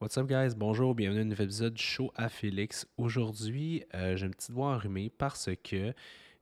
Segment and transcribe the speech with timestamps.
[0.00, 0.56] What's up, guys?
[0.56, 2.84] Bonjour, bienvenue à un nouvel épisode du show à Félix.
[2.98, 5.94] Aujourd'hui, euh, j'ai une petite voix enrhumée parce que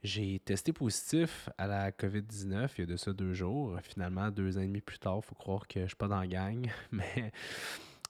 [0.03, 3.79] j'ai testé positif à la COVID-19 il y a de ça deux jours.
[3.83, 6.27] Finalement, deux ans et demi plus tard, faut croire que je suis pas dans la
[6.27, 7.31] gang, mais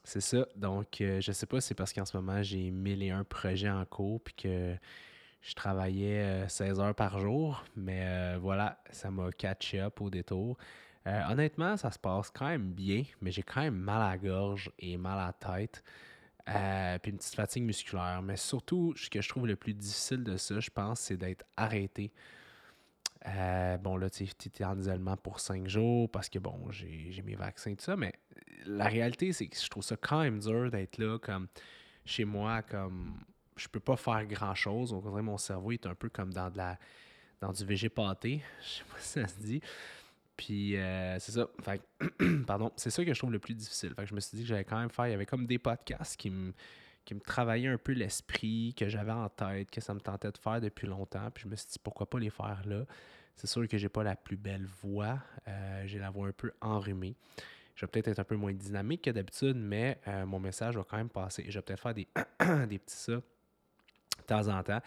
[0.04, 0.46] c'est ça.
[0.54, 3.24] Donc, euh, je sais pas si c'est parce qu'en ce moment, j'ai mille et un
[3.24, 4.76] projets en cours puis que
[5.40, 10.56] je travaillais 16 euh, heures par jour, mais voilà, ça m'a catch up au détour.
[11.06, 14.70] Euh, honnêtement, ça se passe quand même bien, mais j'ai quand même mal à gorge
[14.78, 15.82] et mal à la tête.
[16.48, 18.20] Euh, puis une petite fatigue musculaire.
[18.22, 21.44] Mais surtout, ce que je trouve le plus difficile de ça, je pense, c'est d'être
[21.56, 22.12] arrêté.
[23.26, 27.36] Euh, bon, là, tu es en isolement pour cinq jours parce que, bon, j'ai mes
[27.36, 27.96] vaccins et tout ça.
[27.96, 28.12] Mais
[28.66, 31.46] la réalité, c'est que je trouve ça quand même dur d'être là, comme
[32.04, 33.14] chez moi, comme
[33.56, 34.92] je peux pas faire grand chose.
[34.92, 36.78] Au contraire, mon cerveau est un peu comme dans de la
[37.40, 38.40] dans du végé pâté.
[38.62, 39.60] Je sais pas si ça se dit.
[40.42, 41.46] Puis euh, c'est ça.
[41.62, 41.80] Fait
[42.46, 43.94] pardon, c'est ça que je trouve le plus difficile.
[43.94, 45.06] Fait que je me suis dit que j'allais quand même faire.
[45.06, 46.52] Il y avait comme des podcasts qui me
[47.04, 50.38] qui me travaillaient un peu l'esprit, que j'avais en tête, que ça me tentait de
[50.38, 51.30] faire depuis longtemps.
[51.32, 52.84] Puis je me suis dit pourquoi pas les faire là?
[53.36, 55.20] C'est sûr que j'ai pas la plus belle voix.
[55.46, 57.14] Euh, j'ai la voix un peu enrhumée.
[57.76, 60.82] Je vais peut-être être un peu moins dynamique que d'habitude, mais euh, mon message va
[60.82, 61.44] quand même passer.
[61.48, 62.08] Je vais peut-être faire des,
[62.68, 63.22] des petits ça de
[64.26, 64.82] temps en temps.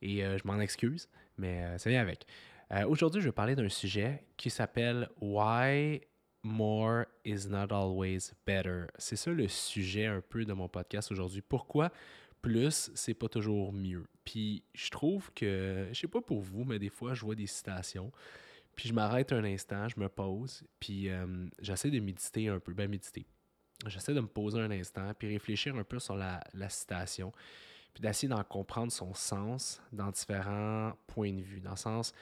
[0.00, 2.26] Et je m'en excuse, mais ça vient avec.
[2.72, 6.00] Euh, aujourd'hui, je vais parler d'un sujet qui s'appelle Why
[6.42, 8.86] More is not always better.
[8.96, 11.42] C'est ça le sujet un peu de mon podcast aujourd'hui.
[11.42, 11.92] Pourquoi
[12.40, 14.06] plus, c'est pas toujours mieux?
[14.24, 17.46] Puis je trouve que, je sais pas pour vous, mais des fois, je vois des
[17.46, 18.10] citations.
[18.74, 22.72] Puis je m'arrête un instant, je me pose, puis euh, j'essaie de méditer un peu.
[22.72, 23.26] Ben, méditer.
[23.86, 27.32] J'essaie de me poser un instant, puis réfléchir un peu sur la, la citation,
[27.92, 31.60] puis d'essayer d'en comprendre son sens dans différents points de vue.
[31.60, 32.14] Dans le sens,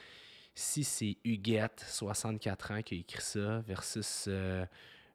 [0.55, 4.65] si c'est Huguette, 64 ans, qui a écrit ça, versus euh,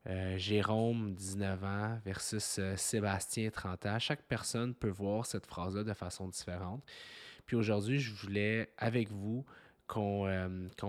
[0.07, 5.83] euh, Jérôme, 19 ans, versus euh, Sébastien, 30 ans, chaque personne peut voir cette phrase-là
[5.83, 6.83] de façon différente.
[7.45, 9.45] Puis aujourd'hui, je voulais, avec vous,
[9.87, 10.27] qu'on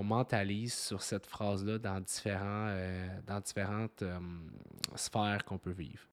[0.03, 2.75] mentalise sur cette phrase-là dans, différents,
[3.27, 4.03] dans différentes
[4.95, 6.09] sphères qu'on peut vivre.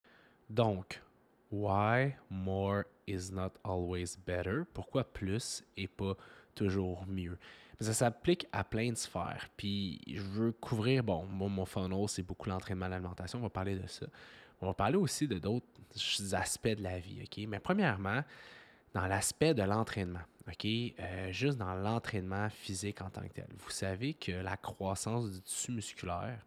[0.50, 1.02] Donc,
[1.50, 4.64] why more is not always better?
[4.74, 6.18] Pourquoi plus et pas
[6.56, 7.38] toujours mieux?
[7.84, 9.50] Ça s'applique à plein de sphères.
[9.58, 13.40] Puis je veux couvrir, bon, moi, mon funnel, c'est beaucoup l'entraînement l'alimentation.
[13.40, 14.06] On va parler de ça.
[14.62, 15.66] On va parler aussi de d'autres
[16.34, 17.46] aspects de la vie, OK?
[17.48, 18.22] Mais premièrement,
[18.94, 20.66] dans l'aspect de l'entraînement, OK?
[20.66, 23.48] Euh, juste dans l'entraînement physique en tant que tel.
[23.58, 26.40] Vous savez que la croissance du tissu musculaire,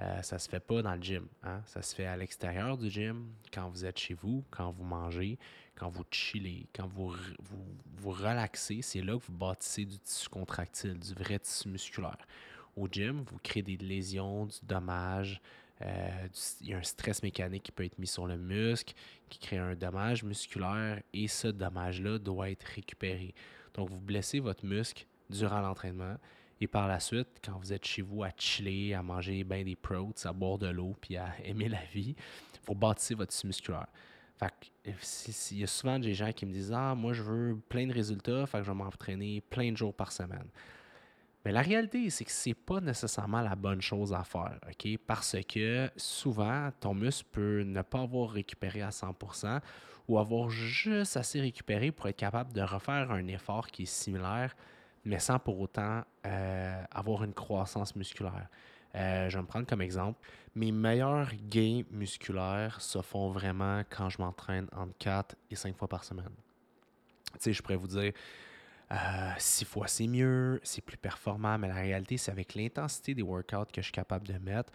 [0.00, 1.26] euh, ça se fait pas dans le gym.
[1.42, 1.60] Hein?
[1.66, 5.38] Ça se fait à l'extérieur du gym, quand vous êtes chez vous, quand vous mangez,
[5.74, 8.80] quand vous chillez, quand vous vous, relaxez.
[8.82, 12.18] C'est là que vous bâtissez du tissu contractile, du vrai tissu musculaire.
[12.76, 15.40] Au gym, vous créez des lésions, du dommage.
[15.82, 16.28] Euh,
[16.60, 18.94] il y a un stress mécanique qui peut être mis sur le muscle,
[19.28, 23.34] qui crée un dommage musculaire, et ce dommage-là doit être récupéré.
[23.74, 26.16] Donc, vous blessez votre muscle durant l'entraînement
[26.60, 29.76] et par la suite, quand vous êtes chez vous à chiller, à manger bien des
[29.76, 32.16] protes, à boire de l'eau, puis à aimer la vie,
[32.66, 33.86] vous bâtissez votre musculaire.
[34.38, 34.52] Fait
[35.50, 37.92] il y a souvent des gens qui me disent Ah, moi, je veux plein de
[37.92, 40.48] résultats, fait que je vais m'entraîner plein de jours par semaine.
[41.44, 44.98] Mais la réalité, c'est que c'est pas nécessairement la bonne chose à faire, OK?
[45.06, 49.60] Parce que souvent, ton muscle peut ne pas avoir récupéré à 100%
[50.08, 54.54] ou avoir juste assez récupéré pour être capable de refaire un effort qui est similaire
[55.08, 58.48] mais sans pour autant euh, avoir une croissance musculaire.
[58.94, 60.20] Euh, je vais me prendre comme exemple.
[60.54, 65.88] Mes meilleurs gains musculaires se font vraiment quand je m'entraîne entre 4 et 5 fois
[65.88, 66.32] par semaine.
[67.32, 68.12] Tu sais, je pourrais vous dire,
[68.92, 73.22] euh, 6 fois c'est mieux, c'est plus performant, mais la réalité, c'est avec l'intensité des
[73.22, 74.72] workouts que je suis capable de mettre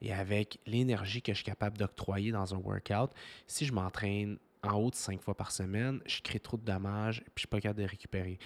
[0.00, 3.12] et avec l'énergie que je suis capable d'octroyer dans un workout.
[3.46, 7.20] Si je m'entraîne en haut de 5 fois par semaine, je crée trop de dommages
[7.20, 8.38] et je suis pas capable de récupérer.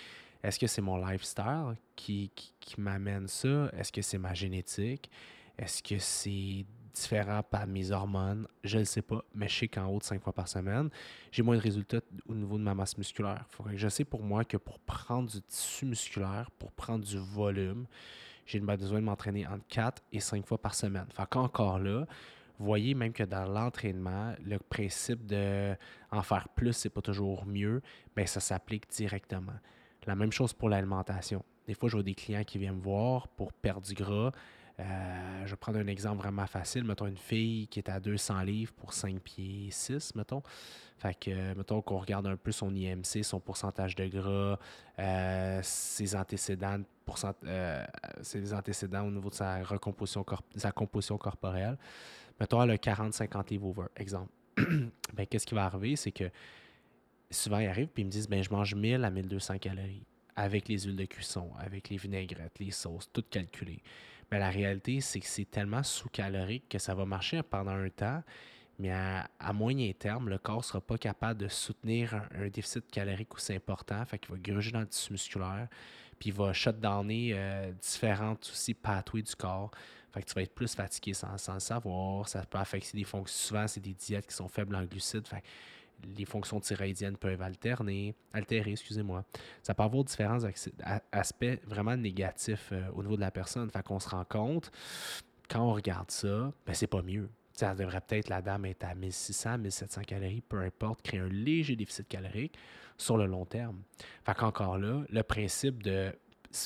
[0.42, 2.30] Est-ce que c'est mon lifestyle qui,
[2.78, 3.70] m'amène ça?
[3.76, 5.10] Est-ce que c'est ma génétique?
[5.58, 6.64] Est-ce que c'est
[6.94, 8.46] différent par mes hormones?
[8.64, 10.88] Je ne sais pas, mais je sais qu'en haut de cinq fois par semaine,
[11.30, 13.44] j'ai moins de résultats au niveau de ma masse musculaire.
[13.74, 17.86] je sais pour moi que pour prendre du tissu musculaire, pour prendre du volume,
[18.46, 21.06] j'ai besoin de m'entraîner entre 4 et 5 fois par semaine.
[21.14, 22.06] Fait qu'encore là,
[22.58, 25.74] voyez même que dans l'entraînement, le principe de
[26.10, 27.82] en faire plus, c'est pas toujours mieux,
[28.16, 29.58] mais ça s'applique directement.
[30.06, 31.44] La même chose pour l'alimentation.
[31.66, 34.32] Des fois, vois des clients qui viennent me voir pour perdre du gras.
[34.80, 36.84] Euh, je vais prendre un exemple vraiment facile.
[36.84, 40.42] Mettons une fille qui est à 200 livres pour 5 pieds 6, mettons.
[40.96, 44.58] Fait que, mettons qu'on regarde un peu son IMC, son pourcentage de gras,
[44.98, 46.80] euh, ses antécédents,
[47.44, 47.84] euh,
[48.52, 50.24] antécédents au niveau de sa recomposition,
[50.56, 51.76] sa composition corporelle.
[52.38, 54.30] Mettons, elle a 40-50 livres over, exemple.
[54.56, 55.96] ben, qu'est-ce qui va arriver?
[55.96, 56.30] C'est que
[57.30, 60.04] souvent, ils arrivent et ils me disent ben, je mange 1000 à 1200 calories
[60.36, 63.82] avec les huiles de cuisson, avec les vinaigrettes, les sauces, tout calculé.
[64.30, 68.22] Mais la réalité, c'est que c'est tellement sous-calorique que ça va marcher pendant un temps,
[68.78, 73.34] mais à, moyen terme, le corps ne sera pas capable de soutenir un, déficit calorique
[73.34, 74.02] aussi important.
[74.06, 75.68] Fait qu'il va gruger dans le tissu musculaire,
[76.18, 79.70] puis il va shutdowner euh, différentes aussi pathways du corps.
[80.12, 82.26] Fait que tu vas être plus fatigué sans, le savoir.
[82.26, 83.48] Ça peut affecter des fonctions.
[83.48, 85.26] Souvent, c'est des diètes qui sont faibles en glucides.
[86.16, 89.24] Les fonctions thyroïdiennes peuvent alterner, altérer, excusez-moi.
[89.62, 90.40] Ça peut avoir différents
[91.12, 93.70] aspects vraiment négatifs euh, au niveau de la personne.
[93.70, 94.70] Fait qu'on se rend compte,
[95.48, 97.28] quand on regarde ça, ben c'est pas mieux.
[97.52, 101.76] Ça devrait peut-être, la dame être à 1600, 1700 calories, peu importe, créer un léger
[101.76, 102.56] déficit calorique
[102.96, 103.82] sur le long terme.
[104.24, 106.12] Fait qu'encore là, le principe de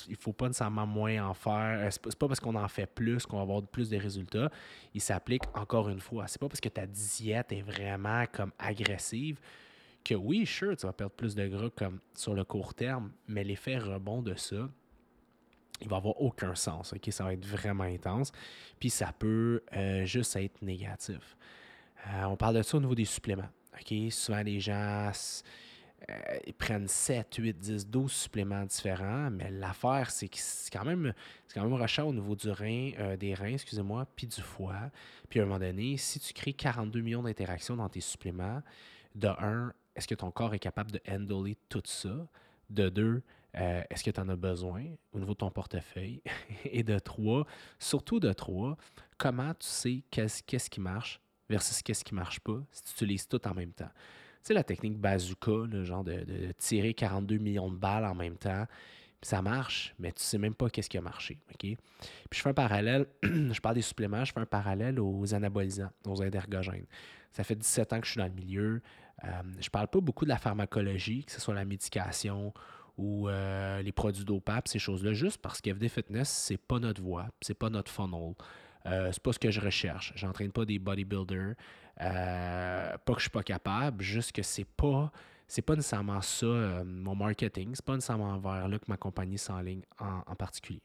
[0.08, 1.78] il faut pas nécessairement moins en faire.
[1.78, 4.50] Euh, c'est pas parce qu'on en fait plus qu'on va avoir plus de résultats.
[4.94, 6.26] Il s'applique encore une fois.
[6.26, 9.38] C'est pas parce que ta diète est vraiment comme agressive
[10.04, 13.42] que oui, sure, tu vas perdre plus de gras comme sur le court terme, mais
[13.42, 14.68] l'effet rebond de ça,
[15.80, 16.94] il va avoir aucun sens.
[17.10, 18.30] Ça va être vraiment intense.
[18.78, 21.36] Puis ça peut euh, juste être négatif.
[22.06, 23.48] Euh, on parle de ça au niveau des suppléments.
[23.74, 24.12] ok?
[24.12, 25.10] Souvent, les gens
[26.10, 30.84] euh, ils prennent 7, 8, 10, 12 suppléments différents, mais l'affaire, c'est que c'est quand
[30.84, 31.12] même
[31.46, 34.90] c'est quand même au niveau du rein, euh, des reins, excusez-moi, puis du foie.
[35.28, 38.62] Puis à un moment donné, si tu crées 42 millions d'interactions dans tes suppléments,
[39.14, 42.26] de un, est-ce que ton corps est capable de handler tout ça?
[42.70, 43.22] De deux,
[43.56, 46.22] euh, est-ce que tu en as besoin au niveau de ton portefeuille?
[46.64, 47.46] Et de trois,
[47.78, 48.76] surtout de trois,
[49.16, 53.46] comment tu sais qu'est-ce, qui marche versus qu'est-ce qui marche pas si tu utilises tout
[53.46, 53.90] en même temps?
[54.44, 56.24] Sais, la technique bazooka, le genre de,
[56.58, 58.66] tirer 42 millions de balles en même temps.
[59.22, 61.38] Ça marche, mais tu sais même pas qu'est-ce qui a marché.
[61.58, 61.78] Puis
[62.30, 66.22] je fais un parallèle, je parle des suppléments, je fais un parallèle aux anabolisants, aux
[66.22, 66.84] intergogènes.
[67.32, 68.82] Ça fait 17 ans que je suis dans le milieu.
[69.22, 72.52] Je euh, je parle pas beaucoup de la pharmacologie, que ce soit la médication
[72.98, 77.26] ou euh, les produits dopap, ces choses-là, juste parce qu'FD Fitness, c'est pas notre voie,
[77.40, 78.34] c'est pas notre funnel.
[78.86, 80.12] Euh, c'est pas ce que je recherche.
[80.14, 81.54] J'entraîne pas des bodybuilders.
[82.00, 85.12] Euh, pas que je suis pas capable, juste que c'est pas
[85.46, 89.38] c'est pas nécessairement ça euh, mon marketing, c'est pas nécessairement vers là que ma compagnie
[89.38, 90.82] s'enligne en, en particulier.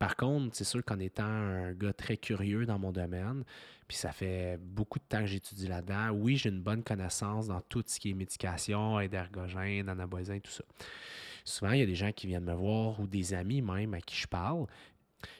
[0.00, 3.44] Par contre, c'est sûr qu'en étant un gars très curieux dans mon domaine,
[3.86, 7.60] puis ça fait beaucoup de temps que j'étudie là-dedans, oui, j'ai une bonne connaissance dans
[7.60, 10.64] tout ce qui est médication, anabolisant et tout ça.
[11.44, 14.00] Souvent, il y a des gens qui viennent me voir ou des amis même à
[14.00, 14.66] qui je parle,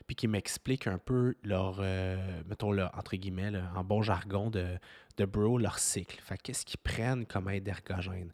[0.06, 4.78] puis qui m'expliquent un peu leur, euh, mettons là, entre guillemets, en bon jargon de,
[5.16, 6.20] de bro, leur cycle.
[6.20, 8.32] Fait qu'est-ce qu'ils prennent comme aide ergogène?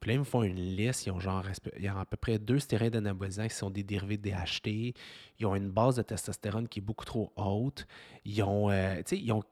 [0.00, 1.04] Puis là, ils me font une liste.
[1.06, 1.44] Ils ont genre
[1.76, 4.94] il y a à peu près deux stéroïdes anabolisants qui sont des dérivés DHT.
[5.38, 7.86] Ils ont une base de testostérone qui est beaucoup trop haute.
[8.24, 9.42] Ils ont, euh, tu sais, ils ont,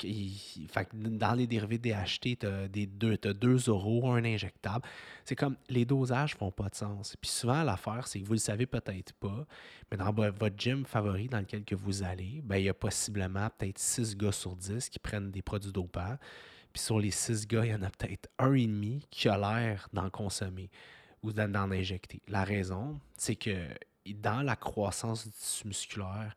[0.68, 4.86] fait dans les dérivés DHT, tu as, deux, as deux euros, un injectable.
[5.24, 7.14] C'est comme les dosages font pas de sens.
[7.20, 9.46] Puis souvent, l'affaire, c'est que vous le savez peut-être pas,
[9.90, 13.48] mais dans votre gym favori dans lequel que vous allez, ben, il y a possiblement
[13.58, 16.16] peut-être 6 gars sur 10 qui prennent des produits dopants.
[16.78, 19.88] Sur les six gars, il y en a peut-être un et demi qui a l'air
[19.92, 20.70] d'en consommer
[21.24, 22.22] ou d'en injecter.
[22.28, 23.66] La raison, c'est que
[24.06, 26.36] dans la croissance du tissu musculaire,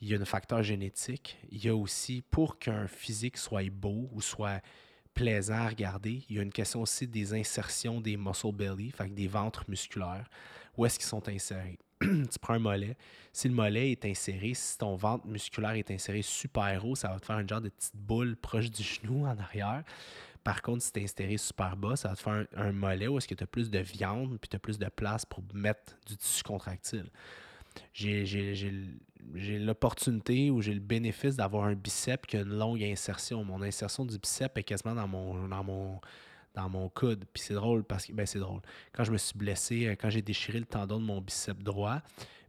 [0.00, 1.36] il y a un facteur génétique.
[1.50, 4.62] Il y a aussi, pour qu'un physique soit beau ou soit
[5.14, 9.12] plaisant à regarder, il y a une question aussi des insertions des muscle belly, fait
[9.12, 10.30] des ventres musculaires.
[10.76, 11.78] Où est-ce qu'ils sont insérés?
[12.30, 12.96] tu prends un mollet.
[13.32, 17.18] Si le mollet est inséré, si ton ventre musculaire est inséré super haut, ça va
[17.18, 19.84] te faire un genre de petite boule proche du genou en arrière.
[20.44, 23.18] Par contre, si tu es inséré super bas, ça va te faire un, mollet où
[23.18, 25.96] est-ce que tu as plus de viande puis tu as plus de place pour mettre
[26.06, 27.06] du tissu contractile.
[27.94, 33.44] J'ai l'opportunité ou j'ai le bénéfice d'avoir un bicep qui a une longue insertion.
[33.44, 36.00] Mon insertion du bicep est quasiment dans mon, dans mon,
[36.54, 37.24] dans mon coude.
[37.32, 38.60] Puis c'est drôle parce que, ben c'est drôle.
[38.92, 42.00] Quand je me suis blessé, euh, quand j'ai déchiré le tendon de mon bicep droit,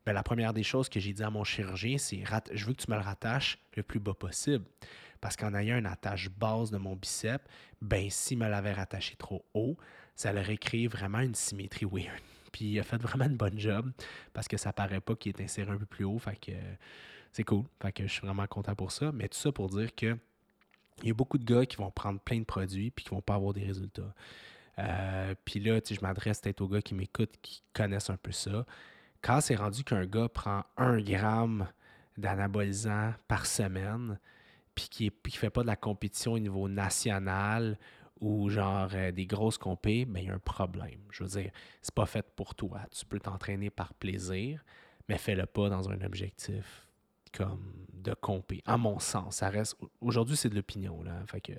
[0.06, 2.82] ben la première des choses que j'ai dit à mon chirurgien, c'est je veux que
[2.82, 4.66] tu me le rattaches le plus bas possible.
[5.22, 7.42] Parce qu'en ayant une attache basse de mon bicep,
[7.82, 9.78] ben s'il me l'avait rattaché trop haut,
[10.16, 12.20] ça aurait créé vraiment une symétrie weird.
[12.52, 13.92] Puis il a fait vraiment une bonne job
[14.34, 16.20] parce que ça paraît pas qu'il est inséré un peu plus haut.
[16.20, 16.52] Fait que
[17.32, 17.64] c'est cool.
[17.82, 19.12] Fait que je suis vraiment content pour ça.
[19.14, 20.18] Mais tout ça pour dire que
[21.02, 23.22] il y a beaucoup de gars qui vont prendre plein de produits puis qui vont
[23.22, 24.14] pas avoir des résultats.
[24.80, 28.66] Euh, puis là, je m'adresse peut-être aux gars qui m'écoutent, qui connaissent un peu ça.
[29.22, 31.68] Quand c'est rendu qu'un gars prend un gramme
[32.18, 34.20] d'anabolisant par semaine,
[34.76, 37.78] puis qui ne fait pas de la compétition au niveau national
[38.20, 41.00] ou genre euh, des grosses compés, ben il y a un problème.
[41.12, 42.82] Je veux dire, c'est pas fait pour toi.
[42.92, 44.64] Tu peux t'entraîner par plaisir,
[45.10, 46.88] mais fais-le pas dans un objectif
[47.36, 49.38] comme de compter, à mon sens.
[49.38, 49.78] Ça reste.
[50.02, 51.02] Aujourd'hui, c'est de l'opinion.
[51.04, 51.24] Là.
[51.26, 51.54] Fait que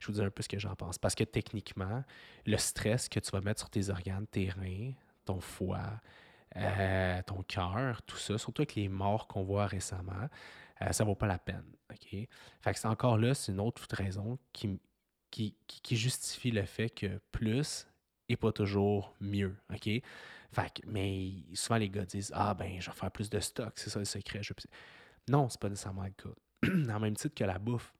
[0.00, 0.98] je vous dis un peu ce que j'en pense.
[0.98, 2.02] Parce que techniquement,
[2.46, 4.92] le stress que tu vas mettre sur tes organes, tes reins,
[5.24, 6.00] ton foie,
[6.56, 10.28] euh, ton cœur, tout ça, surtout avec les morts qu'on voit récemment,
[10.82, 11.64] euh, ça vaut pas la peine.
[11.90, 12.08] OK?
[12.60, 14.80] Fait que c'est encore là, c'est une autre raison qui,
[15.30, 17.86] qui, qui, justifie le fait que plus
[18.28, 19.54] est pas toujours mieux.
[19.70, 20.00] Fait
[20.68, 23.90] que, mais souvent les gars disent Ah ben je vais faire plus de stock, c'est
[23.90, 24.42] ça le secret.
[25.28, 26.34] Non, c'est pas nécessairement le cas.
[26.86, 27.92] Dans même titre que la bouffe.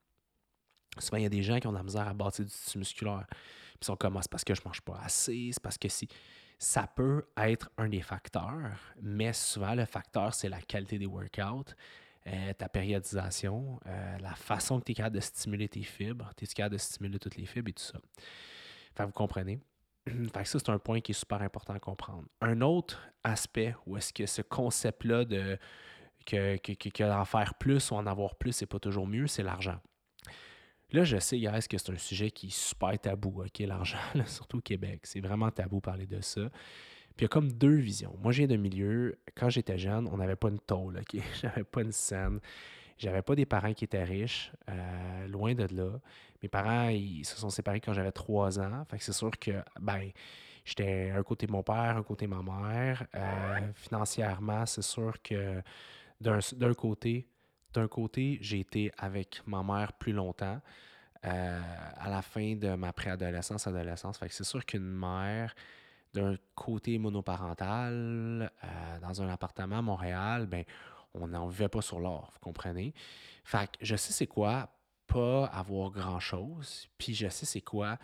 [0.98, 2.78] Souvent, il y a des gens qui ont de la misère à bâtir du tissu
[2.78, 3.26] musculaire.
[3.28, 6.08] Puis ils sont comme ah, parce que je mange pas assez, c'est parce que si
[6.58, 11.72] ça peut être un des facteurs, mais souvent le facteur, c'est la qualité des workouts,
[12.26, 16.44] euh, ta périodisation, euh, la façon que tu es capable de stimuler tes fibres, tu
[16.44, 17.98] es capable de stimuler toutes les fibres et tout ça.
[18.94, 19.58] Fait vous comprenez.
[20.06, 22.28] Fait ça, c'est un point qui est super important à comprendre.
[22.40, 25.58] Un autre aspect où est-ce que ce concept-là de
[26.24, 29.78] que, que, faire plus ou en avoir plus, c'est pas toujours mieux, c'est l'argent.
[30.92, 34.58] Là, je sais, guys, que c'est un sujet qui est super tabou, OK, l'argent, surtout
[34.58, 35.00] au Québec.
[35.04, 36.50] C'est vraiment tabou parler de ça.
[37.16, 38.14] Puis il y a comme deux visions.
[38.22, 41.20] Moi, j'ai de milieu, quand j'étais jeune, on n'avait pas une tôle, OK?
[41.42, 42.40] J'avais pas une scène.
[42.98, 45.98] J'avais pas des parents qui étaient riches, euh, loin de là.
[46.42, 48.84] Mes parents, ils se sont séparés quand j'avais trois ans.
[48.88, 50.10] Fait que c'est sûr que, ben,
[50.64, 53.06] j'étais un côté mon père, un côté ma mère.
[53.14, 55.62] Euh, financièrement, c'est sûr que
[56.22, 57.28] d'un côté,
[57.72, 60.60] d'un côté, j'ai été avec ma mère plus longtemps.
[61.24, 61.60] Euh,
[61.98, 64.18] à la fin de ma préadolescence, adolescence.
[64.18, 65.54] Fait que c'est sûr qu'une mère
[66.12, 70.64] d'un côté monoparental, euh, dans un appartement à Montréal, ben,
[71.14, 72.92] on n'en vivait pas sur l'or, vous comprenez?
[73.44, 74.70] Fait que je sais c'est quoi
[75.06, 77.98] pas avoir grand-chose, puis je sais c'est quoi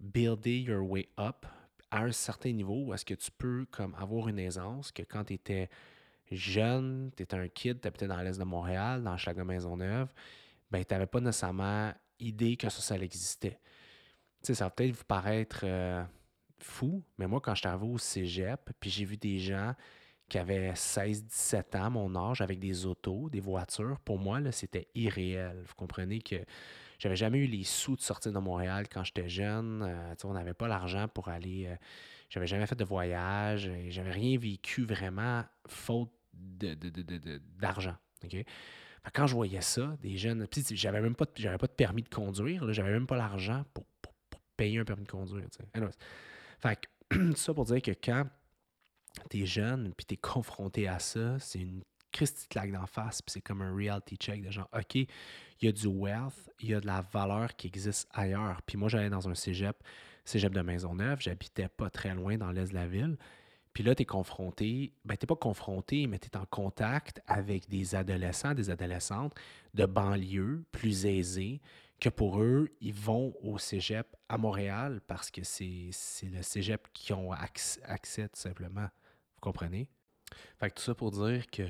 [0.00, 1.46] builder your way up
[1.90, 5.24] à un certain niveau où est-ce que tu peux comme avoir une aisance que quand
[5.24, 5.70] tu étais
[6.30, 10.12] jeune, tu étais un kid, tu habitais dans l'est de Montréal, dans Chaga Maisonneuve,
[10.70, 13.58] ben, tu n'avais pas nécessairement idée que ça, ça existait.
[14.42, 16.02] Tu sais, ça va peut-être vous paraître euh,
[16.58, 19.74] fou, mais moi, quand je arrivé au cégep, puis j'ai vu des gens
[20.28, 25.62] qui avaient 16-17 ans, mon âge, avec des autos, des voitures, pour moi, c'était irréel.
[25.66, 26.36] Vous comprenez que
[26.98, 29.82] j'avais jamais eu les sous de sortir de Montréal quand j'étais jeune.
[29.82, 31.66] Euh, on n'avait pas l'argent pour aller.
[31.66, 31.76] Euh,
[32.28, 33.70] j'avais jamais fait de voyage.
[33.88, 37.96] J'avais rien vécu vraiment faute d'argent.
[38.22, 38.44] De,
[39.12, 40.46] Quand je voyais ça, des jeunes.
[40.46, 42.72] Puis j'avais même pas, j'avais pas de permis de conduire.
[42.72, 43.84] J'avais même pas l'argent pour,
[44.56, 45.46] payer un permis de conduire.
[46.60, 48.24] Fait que, tout ça pour dire que quand
[49.30, 51.82] tu es jeune puis tu es confronté à ça, c'est une
[52.14, 55.08] Christy claque d'en face, puis c'est comme un reality check de genre, OK, il
[55.60, 58.62] y a du wealth, il y a de la valeur qui existe ailleurs.
[58.62, 59.76] Puis moi, j'allais dans un cégep,
[60.24, 63.16] cégep de Maisonneuve, j'habitais pas très loin dans l'est de la ville.
[63.72, 67.68] Puis là, tu es confronté, ben, tu pas confronté, mais tu es en contact avec
[67.68, 69.34] des adolescents, des adolescentes
[69.74, 71.60] de banlieue plus aisés,
[72.00, 75.90] que pour eux, ils vont au cégep à Montréal parce que c'est
[76.22, 78.88] le cégep qui ont accès, tout simplement.
[79.34, 79.88] Vous comprenez?
[80.58, 81.66] Fait que tout ça pour dire que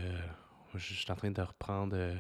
[0.75, 2.17] je suis en train de reprendre euh,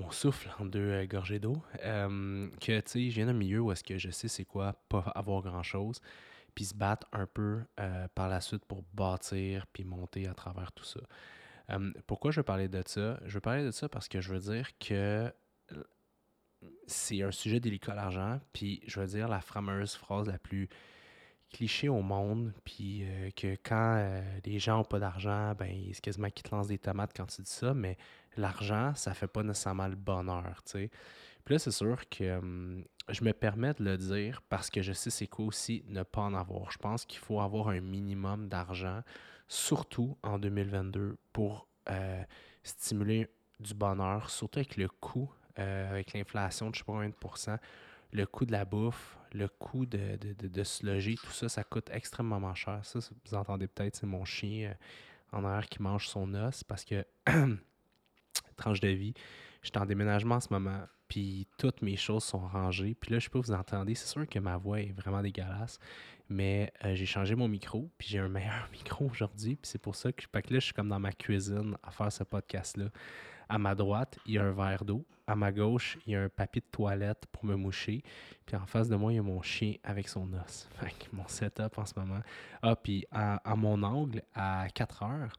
[0.00, 1.62] mon souffle en deux euh, gorgées d'eau.
[1.84, 4.74] Euh, que, tu sais, je viens d'un milieu où est-ce que je sais c'est quoi
[4.88, 6.00] pas avoir grand-chose,
[6.54, 7.60] puis se battre un peu
[8.14, 11.00] par la suite pour bâtir puis monter à travers tout ça.
[12.06, 13.20] pourquoi je veux parler de ça?
[13.24, 15.32] Je veux parler de ça parce que je veux dire que
[16.86, 20.68] c'est un sujet délicat l'argent, puis je veux dire la fameuse phrase la plus
[21.50, 26.00] cliché au monde, puis euh, que quand euh, les gens n'ont pas d'argent, ben c'est
[26.00, 27.96] quasiment qu'ils te lancent des tomates quand tu dis ça, mais
[28.36, 30.90] l'argent, ça fait pas nécessairement le bonheur, tu sais.
[31.44, 34.92] Puis là, c'est sûr que hum, je me permets de le dire parce que je
[34.92, 36.70] sais c'est quoi aussi ne pas en avoir.
[36.70, 39.02] Je pense qu'il faut avoir un minimum d'argent,
[39.48, 42.22] surtout en 2022, pour euh,
[42.62, 43.28] stimuler
[43.58, 47.14] du bonheur, surtout avec le coût, avec l'inflation de je sais pas combien de
[48.12, 51.88] le coût de la bouffe, le coût de, de, se loger, tout ça, ça coûte
[51.92, 52.80] extrêmement cher.
[52.82, 54.74] Ça, vous entendez peut-être, c'est mon chien euh,
[55.36, 57.04] en arrière qui mange son os parce que,
[58.56, 59.14] tranche de vie,
[59.62, 62.96] je suis en déménagement en ce moment, puis toutes mes choses sont rangées.
[62.98, 65.78] Puis là, je sais pas, vous entendez, c'est sûr que ma voix est vraiment dégueulasse,
[66.28, 69.94] mais euh, j'ai changé mon micro, puis j'ai un meilleur micro aujourd'hui, puis c'est pour
[69.94, 72.86] ça que, que là, je suis comme dans ma cuisine à faire ce podcast-là.
[73.50, 75.04] À ma droite, il y a un verre d'eau.
[75.26, 78.00] À ma gauche, il y a un papier de toilette pour me moucher.
[78.46, 80.68] Puis en face de moi, il y a mon chien avec son os.
[80.76, 82.20] Fait mon setup en ce moment.
[82.62, 85.32] Ah, puis à, mon angle, à 4 heures,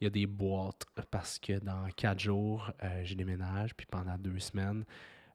[0.00, 3.76] il y a des boîtes parce que dans 4 jours, euh, je déménage.
[3.76, 4.84] Puis pendant deux semaines,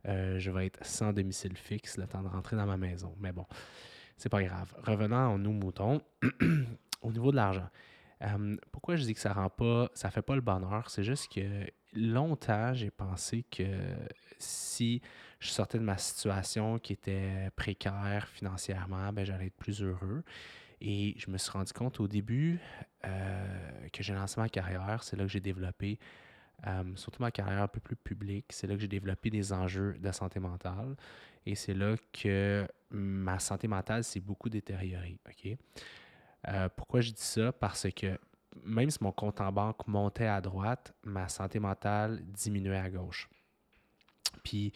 [0.05, 3.15] euh, je vais être sans domicile fixe le temps de rentrer dans ma maison.
[3.21, 3.45] Mais bon,
[4.17, 4.75] c'est pas grave.
[4.83, 6.01] Revenons à nous moutons.
[7.01, 7.69] Au niveau de l'argent.
[8.23, 10.89] Euh, pourquoi je dis que ça rend pas, ça fait pas le bonheur?
[10.89, 13.63] C'est juste que longtemps, j'ai pensé que
[14.39, 15.01] si
[15.39, 20.23] je sortais de ma situation qui était précaire financièrement, ben, j'allais être plus heureux.
[20.79, 22.59] Et je me suis rendu compte au début
[23.05, 25.03] euh, que j'ai lancé ma carrière.
[25.03, 25.99] C'est là que j'ai développé,
[26.65, 29.95] euh, surtout ma carrière un peu plus publique, c'est là que j'ai développé des enjeux
[29.99, 30.95] de santé mentale.
[31.45, 35.19] Et c'est là que ma santé mentale s'est beaucoup détériorée.
[35.27, 35.57] OK?
[36.47, 37.51] Euh, pourquoi je dis ça?
[37.51, 38.17] Parce que
[38.63, 43.29] même si mon compte en banque montait à droite, ma santé mentale diminuait à gauche.
[44.43, 44.73] Puis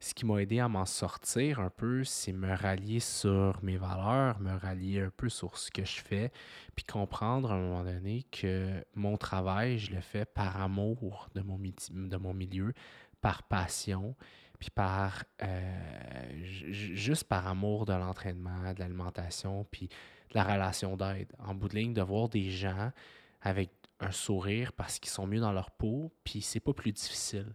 [0.00, 4.38] ce qui m'a aidé à m'en sortir un peu, c'est me rallier sur mes valeurs,
[4.40, 6.32] me rallier un peu sur ce que je fais,
[6.74, 11.40] puis comprendre à un moment donné que mon travail, je le fais par amour de
[11.40, 12.74] mon, milieu,
[13.20, 14.14] par passion,
[14.58, 19.88] puis par euh, juste par amour de l'entraînement, de l'alimentation, puis
[20.36, 21.32] la relation d'aide.
[21.38, 22.92] En bout de ligne, de voir des gens
[23.42, 27.54] avec un sourire parce qu'ils sont mieux dans leur peau, puis c'est pas plus difficile.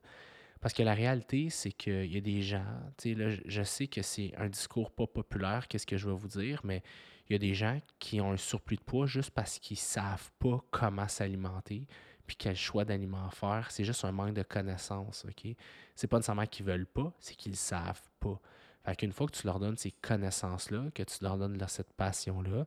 [0.59, 2.65] Parce que la réalité, c'est qu'il y a des gens,
[2.97, 6.15] tu sais, là, je sais que c'est un discours pas populaire, qu'est-ce que je vais
[6.15, 6.83] vous dire, mais
[7.29, 10.31] il y a des gens qui ont un surplus de poids juste parce qu'ils savent
[10.37, 11.87] pas comment s'alimenter,
[12.27, 13.71] puis quel choix d'aliments faire.
[13.71, 15.55] C'est juste un manque de connaissances, OK?
[15.95, 18.39] C'est pas nécessairement qu'ils veulent pas, c'est qu'ils savent pas.
[18.85, 22.65] Fait qu'une fois que tu leur donnes ces connaissances-là, que tu leur donnes cette passion-là,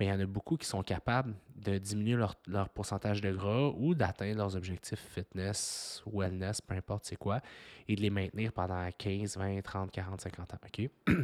[0.00, 2.16] il y en a beaucoup qui sont capables de diminuer
[2.46, 7.40] leur, pourcentage de gras ou d'atteindre leurs objectifs fitness, wellness, peu importe c'est quoi,
[7.86, 10.58] et de les maintenir pendant 15, 20, 30, 40, 50 ans.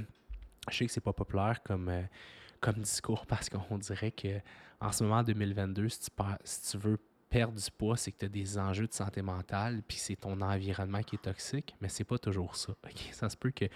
[0.70, 2.02] Je sais que c'est pas populaire comme, euh,
[2.60, 4.40] comme discours parce qu'on dirait que
[4.80, 6.10] en ce moment, en 2022, si tu,
[6.44, 6.98] si tu veux
[7.30, 10.40] perdre du poids, c'est que tu as des enjeux de santé mentale, puis c'est ton
[10.40, 12.74] environnement qui est toxique, mais c'est pas toujours ça.
[13.12, 13.66] Ça se peut que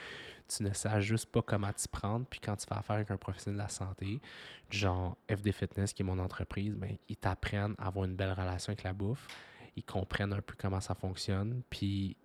[0.48, 3.16] tu ne saches juste pas comment t'y prendre, puis quand tu fais affaire avec un
[3.16, 4.20] professionnel de la santé,
[4.68, 8.72] genre FD Fitness, qui est mon entreprise, ben, ils t'apprennent à avoir une belle relation
[8.72, 9.28] avec la bouffe,
[9.76, 12.16] ils comprennent un peu comment ça fonctionne, puis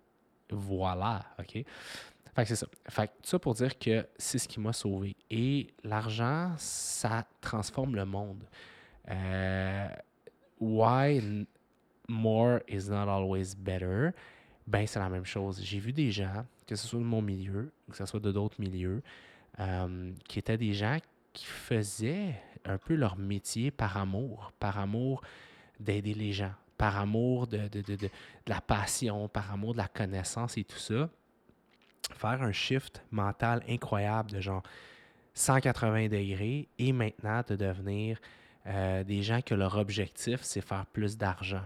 [0.50, 1.64] voilà, OK?
[2.34, 2.66] Fait que c'est ça.
[2.88, 5.16] Fait que ça pour dire que c'est ce qui m'a sauvé.
[5.30, 8.44] Et l'argent, ça transforme le monde.
[9.08, 9.88] Euh,
[10.60, 11.46] why
[12.08, 14.12] more is not always better,
[14.66, 15.60] ben c'est la même chose.
[15.62, 18.60] J'ai vu des gens, que ce soit de mon milieu, que ce soit de d'autres
[18.60, 19.02] milieux,
[19.58, 20.98] euh, qui étaient des gens
[21.32, 25.22] qui faisaient un peu leur métier par amour, par amour
[25.78, 28.08] d'aider les gens, par amour de, de, de, de,
[28.46, 31.08] la passion, par amour de la connaissance et tout ça.
[32.14, 34.62] Faire un shift mental incroyable de genre
[35.34, 38.18] 180 degrés et maintenant de devenir
[38.66, 41.64] euh, des gens que leur objectif, c'est faire plus d'argent.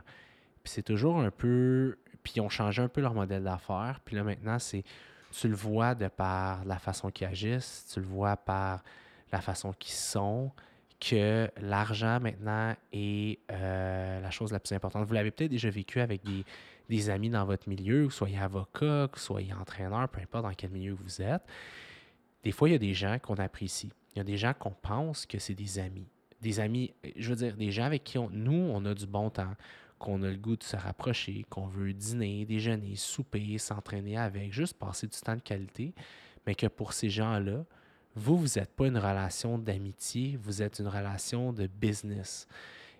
[0.62, 1.98] Puis c'est toujours un peu.
[2.22, 4.00] Puis ils ont changé un peu leur modèle d'affaires.
[4.04, 4.84] Puis là, maintenant, c'est.
[5.32, 8.84] Tu le vois de par la façon qu'ils agissent, tu le vois par
[9.32, 10.52] la façon qu'ils sont,
[11.00, 15.04] que l'argent maintenant est euh, la chose la plus importante.
[15.04, 16.44] Vous l'avez peut-être déjà vécu avec des,
[16.88, 20.44] des, amis dans votre milieu, que vous soyez avocat, que vous soyez entraîneur, peu importe
[20.44, 21.42] dans quel milieu vous êtes.
[22.44, 23.92] Des fois, il y a des gens qu'on apprécie.
[24.14, 26.06] Il y a des gens qu'on pense que c'est des amis
[26.44, 29.54] des amis, je veux dire, des gens avec qui nous, on a du bon temps,
[29.98, 34.74] qu'on a le goût de se rapprocher, qu'on veut dîner, déjeuner, souper, s'entraîner avec, juste
[34.74, 35.94] passer du temps de qualité,
[36.46, 37.64] mais que pour ces gens-là,
[38.14, 42.46] vous, vous n'êtes pas une relation d'amitié, vous êtes une relation de business.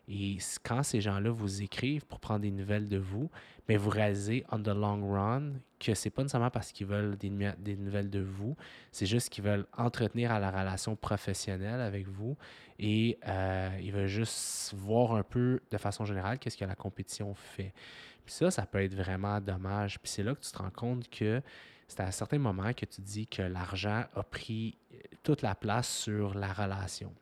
[0.09, 3.31] Et quand ces gens-là vous écrivent pour prendre des nouvelles de vous,
[3.69, 7.31] mais vous réalisez on the long run que c'est pas nécessairement parce qu'ils veulent des,
[7.59, 8.57] des, nouvelles de vous,
[8.93, 12.37] c'est juste qu'ils veulent entretenir à la relation professionnelle avec vous
[12.79, 17.35] et euh, ils veulent juste voir un peu de façon générale qu'est-ce que la compétition
[17.35, 17.73] fait.
[18.25, 19.99] Puis ça, ça peut être vraiment dommage.
[20.01, 21.43] Puis c'est là que tu te rends compte que
[21.87, 24.79] c'est à un certain moment que tu dis que l'argent a pris
[25.23, 27.13] toute la place sur la relation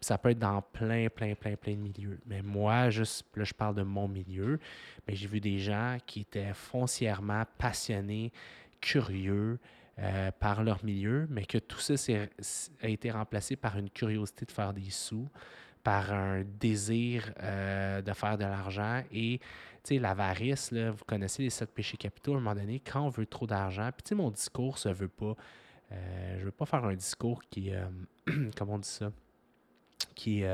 [0.00, 2.20] ça peut être dans plein, plein, plein, plein de milieux.
[2.26, 4.60] Mais moi, juste là, je parle de mon milieu,
[5.06, 8.32] mais j'ai vu des gens qui étaient foncièrement passionnés,
[8.80, 9.58] curieux
[9.98, 11.94] euh, par leur milieu, mais que tout ça
[12.82, 15.26] a été remplacé par une curiosité de faire des sous,
[15.82, 19.02] par un désir euh, de faire de l'argent.
[19.10, 19.40] Et
[19.88, 23.46] l'avarice, vous connaissez les sept péchés capitaux, à un moment donné, quand on veut trop
[23.46, 25.34] d'argent, puis tu sais, mon discours, ça veut pas,
[25.92, 27.70] euh, je veux pas faire un discours qui,
[28.58, 29.10] comment on dit ça,
[30.14, 30.44] qui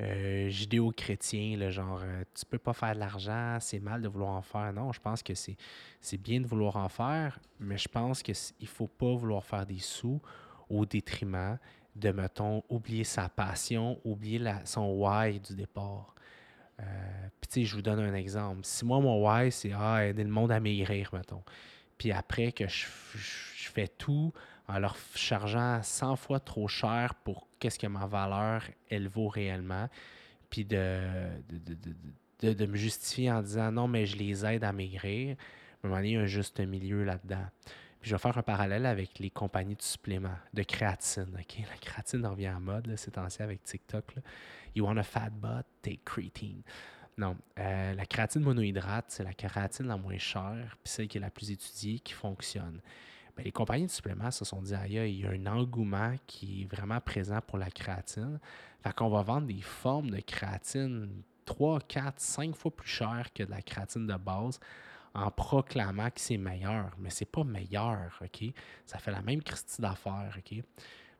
[0.00, 4.08] euh, euh, judéo-chrétien, le genre euh, tu peux pas faire de l'argent, c'est mal de
[4.08, 4.72] vouloir en faire.
[4.72, 5.56] Non, je pense que c'est,
[6.00, 9.78] c'est bien de vouloir en faire, mais je pense qu'il faut pas vouloir faire des
[9.78, 10.20] sous
[10.68, 11.58] au détriment
[11.94, 16.14] de, mettons, oublier sa passion, oublier la, son why du départ.
[16.76, 18.60] Puis, tu sais, je vous donne un exemple.
[18.64, 21.42] Si moi, mon why, c'est ah, aider le monde à maigrir, mettons.
[21.96, 24.34] Puis après que je, je fais tout
[24.68, 29.88] en leur chargeant 100 fois trop cher pour qu'est-ce que ma valeur, elle vaut réellement.
[30.50, 31.00] puis de,
[32.40, 35.36] de, me justifier en disant non, mais je les aide à maigrir.
[35.84, 37.46] À un donné, un juste milieu là-dedans.
[38.00, 41.28] Puis je vais faire un parallèle avec les compagnies de suppléments, de créatine.
[41.34, 44.14] La créatine revient en mode c'est ancien avec TikTok.
[44.74, 46.62] You want a fat butt, take creatine.
[47.18, 51.20] Non, euh, la créatine monohydrate, c'est la créatine la moins chère, puis celle qui est
[51.20, 52.80] la plus étudiée, qui fonctionne.
[53.36, 56.62] Ben, les compagnies de suppléments se sont dit, aïe, il y a un engouement qui
[56.62, 58.38] est vraiment présent pour la créatine.
[58.82, 63.42] Fait qu'on va vendre des formes de créatine 3, 4, 5 fois plus chères que
[63.42, 64.58] de la créatine de base
[65.14, 66.90] en proclamant que c'est meilleur.
[66.98, 68.52] Mais c'est pas meilleur, OK?
[68.84, 70.62] Ça fait la même Christie d'affaires, OK?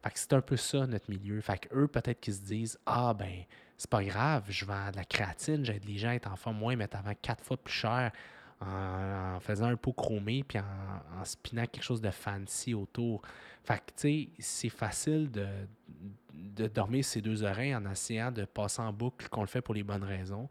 [0.03, 1.41] Fait que c'est un peu ça, notre milieu.
[1.41, 3.45] Fait que eux, peut-être qu'ils se disent, ah, ben,
[3.77, 6.59] c'est pas grave, je vends de la créatine, j'aide les gens à être en forme
[6.59, 8.13] moins, mais avant quatre fois plus cher
[8.61, 13.23] en, faisant un pot chromé puis en, spinant quelque chose de fancy autour.
[13.65, 18.81] Fait que, tu sais, c'est facile de, dormir ses deux oreilles en essayant de passer
[18.81, 20.49] en boucle qu'on le fait pour les bonnes raisons.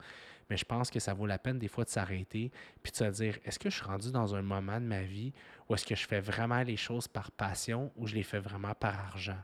[0.50, 2.52] Mais je pense que ça vaut la peine des fois de s'arrêter
[2.84, 5.34] puis de se dire est-ce que je suis rendu dans un moment de ma vie
[5.68, 8.76] où est-ce que je fais vraiment les choses par passion ou je les fais vraiment
[8.76, 9.40] par argent?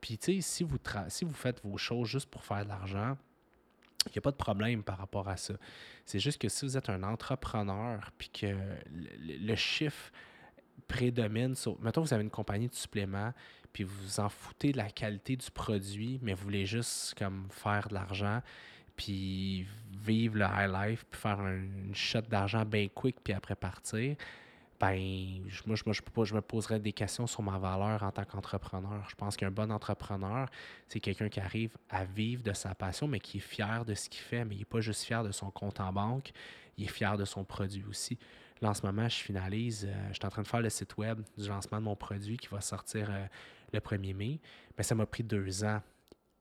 [0.00, 0.66] Puis, tu sais, si
[1.08, 3.16] si vous faites vos choses juste pour faire de l'argent,
[4.06, 5.54] il n'y a pas de problème par rapport à ça.
[6.06, 8.56] C'est juste que si vous êtes un entrepreneur, puis que
[8.90, 10.10] le, chiffre
[10.88, 11.78] prédomine sur.
[11.80, 13.32] Mettons, vous avez une compagnie de suppléments,
[13.72, 17.48] puis vous vous en foutez de la qualité du produit, mais vous voulez juste comme
[17.50, 18.40] faire de l'argent,
[18.96, 24.16] puis vivre le high life, puis faire une shot d'argent bien quick, puis après partir
[24.80, 29.06] ben, moi, je, me poserais des questions sur ma valeur en tant qu'entrepreneur.
[29.10, 30.48] Je pense qu'un bon entrepreneur,
[30.88, 34.08] c'est quelqu'un qui arrive à vivre de sa passion, mais qui est fier de ce
[34.08, 36.32] qu'il fait, mais il n'est pas juste fier de son compte en banque,
[36.78, 38.18] il est fier de son produit aussi.
[38.62, 40.96] Là, en ce moment, je finalise, euh, je suis en train de faire le site
[40.96, 43.26] web du lancement de mon produit qui va sortir euh,
[43.74, 44.40] le 1er mai.
[44.78, 45.82] Mais ça m'a pris deux ans,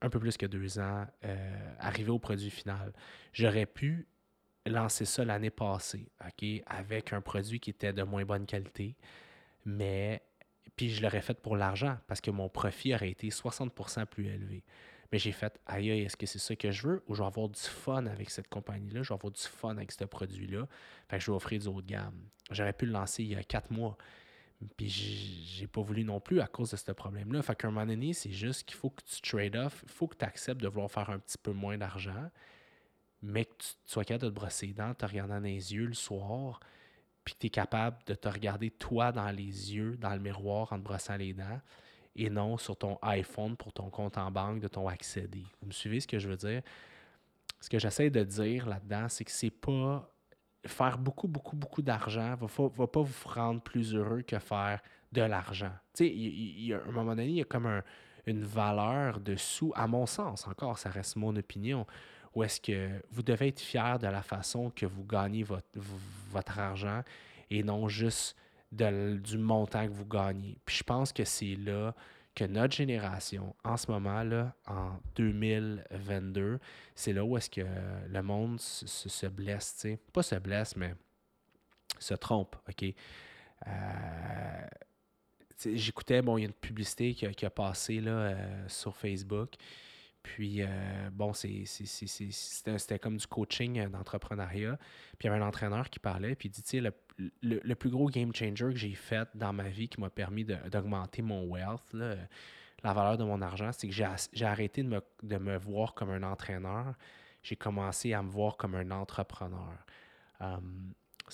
[0.02, 2.94] un peu plus que deux ans, euh, arriver au produit final.
[3.34, 4.08] J'aurais pu
[4.70, 8.96] lancé ça l'année passée, OK, avec un produit qui était de moins bonne qualité,
[9.66, 10.22] mais
[10.76, 14.64] puis je l'aurais fait pour l'argent parce que mon profit aurait été 60% plus élevé.
[15.12, 17.04] Mais j'ai fait, aïe, est-ce que c'est ça que je veux?
[17.08, 19.92] Ou je vais avoir du fun avec cette compagnie-là, je vais avoir du fun avec
[19.92, 20.68] ce produit-là,
[21.10, 22.22] fait que je vais offrir du haut de gamme.
[22.52, 23.98] J'aurais pu le lancer il y a quatre mois,
[24.78, 27.42] puis j'ai pas voulu non plus à cause de ce problème-là.
[27.42, 30.08] Fait qu'à un moment donné, c'est juste qu'il faut que tu trade off, il faut
[30.08, 32.30] que tu acceptes de vouloir faire un petit peu moins d'argent,
[33.22, 35.86] mais que tu sois capable de te brosser les dents, te regarder dans les yeux
[35.86, 36.60] le soir,
[37.24, 40.72] puis que tu es capable de te regarder toi dans les yeux, dans le miroir
[40.72, 41.60] en te brossant les dents,
[42.16, 45.46] et non sur ton iPhone pour ton compte en banque de ton accéder.
[45.62, 46.62] Vous me suivez ce que je veux dire?
[47.62, 50.10] Ce que j'essaie de dire là-dedans, c'est que c'est pas
[50.66, 55.22] faire beaucoup, beaucoup, beaucoup d'argent va, va pas vous rendre plus heureux que faire de
[55.22, 55.72] l'argent.
[55.94, 57.82] Tu sais, il, y a, à un moment donné, il y a comme
[58.26, 61.86] une valeur dessous, à mon sens, encore, ça reste mon opinion,
[62.36, 65.68] ou est-ce que vous devez être fier de la façon que vous gagnez votre,
[66.30, 67.04] votre argent
[67.50, 68.36] et non juste
[68.72, 70.58] du montant que vous gagnez.
[70.66, 71.96] Puis je pense que c'est là
[72.36, 76.60] que notre génération, en ce moment-là, en 2022,
[76.96, 77.66] c'est là où est-ce que
[78.08, 80.00] le monde se, se, blesse, tu sais.
[80.14, 80.94] Pas se blesse, mais
[81.98, 82.94] se trompe, OK?
[83.68, 84.68] Euh,
[85.66, 88.96] j'écoutais, bon, il y a une publicité qui a, qui a passé là, euh, sur
[88.96, 89.56] Facebook.
[90.36, 94.78] Puis, euh, bon, c'était comme du coaching euh, d'entrepreneuriat.
[95.18, 96.94] Puis, il y avait un entraîneur qui parlait, puis il dit, tu sais, le,
[97.42, 101.24] le, plus gros game changer que j'ai fait dans ma vie qui m'a permis d'augmenter
[101.24, 105.58] mon wealth, la valeur de mon argent, c'est que j'ai arrêté de me, de me,
[105.58, 106.94] voir comme un entraîneur.
[107.42, 109.74] J'ai commencé à me voir comme un entrepreneur.
[110.40, 110.94] Hum,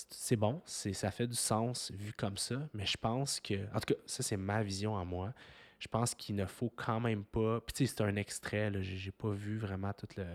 [0.09, 3.93] c'est bon, ça fait du sens vu comme ça, mais je pense que, en tout
[3.93, 5.33] cas, ça, c'est ma vision à moi
[5.79, 7.59] je pense qu'il ne faut quand même pas.
[7.61, 10.25] Puis, tu sais, c'est un extrait, je n'ai pas vu vraiment toute le,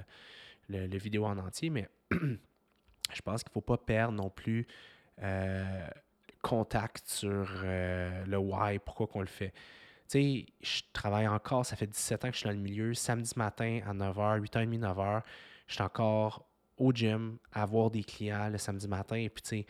[0.68, 4.66] le, vidéo en entier, mais je pense qu'il ne faut pas perdre non plus
[5.22, 5.87] euh,
[6.42, 9.53] contact sur euh, le why, pourquoi qu'on le fait.
[10.09, 12.94] Tu sais, je travaille encore, ça fait 17 ans que je suis dans le milieu.
[12.94, 15.22] Samedi matin à 9h, 8h30, 9h,
[15.66, 19.16] je suis encore au gym à voir des clients le samedi matin.
[19.16, 19.66] Et puis, tu sais,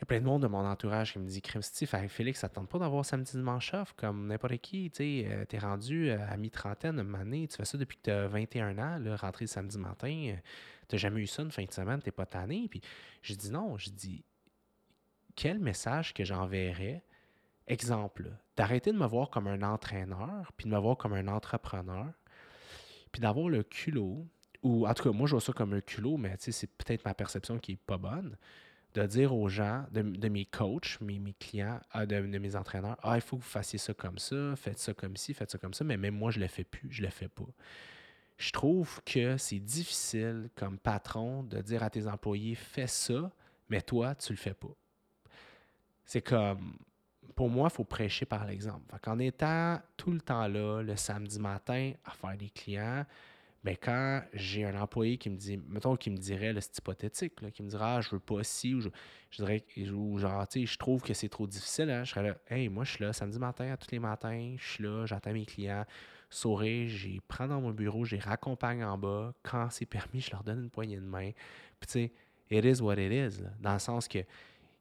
[0.00, 2.68] a plein de monde de mon entourage qui me dit Crime Steve, Félix, ça tente
[2.68, 4.90] pas d'avoir samedi dimanche off comme n'importe qui.
[4.90, 8.10] Tu euh, es rendu euh, à mi-trentaine, une année, tu fais ça depuis que tu
[8.10, 10.32] as 21 ans, là, rentrer samedi matin.
[10.34, 10.36] Euh,
[10.88, 12.68] tu jamais eu ça une fin de semaine, tu n'es pas tanné.
[12.68, 12.80] Puis
[13.22, 14.24] je dis non, je dis
[15.36, 17.04] quel message que j'enverrais
[17.68, 22.12] Exemple, d'arrêter de me voir comme un entraîneur, puis de me voir comme un entrepreneur,
[23.12, 24.26] puis d'avoir le culot,
[24.64, 27.14] ou en tout cas, moi, je vois ça comme un culot, mais c'est peut-être ma
[27.14, 28.36] perception qui n'est pas bonne
[28.94, 33.16] de dire aux gens, de, mes coachs, mes, mes clients, ah, de, mes entraîneurs, ah,
[33.16, 35.74] il faut que vous fassiez ça comme ça, faites ça comme ci, faites ça comme
[35.74, 37.46] ça, mais même moi, je ne le fais plus, je ne le fais pas.
[38.36, 43.30] je trouve que c'est difficile comme patron de dire à tes employés fais ça,
[43.68, 44.74] mais toi, tu le fais pas.
[46.04, 46.76] C'est comme
[47.34, 48.94] pour moi, il faut prêcher par l'exemple.
[49.06, 53.04] En étant tout le temps là, le samedi matin, à faire des clients,
[53.64, 57.62] ben quand j'ai un employé qui me dit, mettons, qui me dirait, c'est hypothétique, qui
[57.62, 58.88] me dira, ah, je veux pas ci, ou je,
[59.36, 62.36] dirais, ou genre, tu sais, je trouve que c'est trop difficile, hein, je serais là,
[62.48, 65.32] hey, moi, je suis là samedi matin, à tous les matins, je suis là, j'attends
[65.32, 65.84] mes clients,
[66.28, 70.42] sourire, j'ai prends dans mon bureau, j'ai raccompagne en bas, quand c'est permis, je leur
[70.42, 71.30] donne une poignée de main.
[71.78, 72.12] Puis, tu sais,
[72.50, 74.18] it is what it is, dans le sens que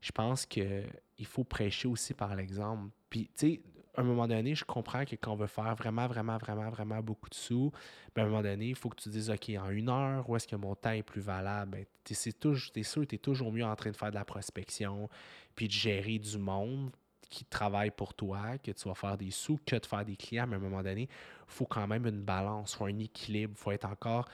[0.02, 0.89] je pense qu'il
[1.26, 2.89] faut prêcher aussi par l'exemple.
[3.12, 3.62] Puis, tu sais,
[3.95, 7.01] à un moment donné, je comprends que quand on veut faire vraiment, vraiment, vraiment, vraiment
[7.01, 7.71] beaucoup de sous,
[8.15, 10.36] ben, à un moment donné, il faut que tu dises, OK, en une heure, où
[10.36, 11.71] est-ce que mon temps est plus valable?
[11.71, 15.10] Ben, tu es, sûr, tu es toujours mieux en train de faire de la prospection,
[15.56, 16.91] puis de gérer du monde
[17.30, 20.47] qui travaille pour toi, que tu vas faire des sous, que de faire des clients.
[20.47, 21.08] Mais à un moment donné, il
[21.47, 24.27] faut quand même une balance, il faut un équilibre, il faut être encore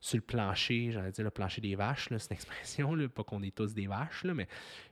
[0.00, 3.54] sur le plancher, j'allais dire le plancher des vaches, c'est une expression, pas qu'on est
[3.54, 4.46] tous des vaches, là, mais